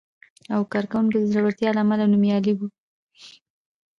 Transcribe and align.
او 0.53 0.61
کارونکو 0.71 1.13
د 1.23 1.27
زړورتیا 1.31 1.69
له 1.73 1.81
امله 1.83 2.05
نومیالی 2.11 2.53
و، 2.57 2.61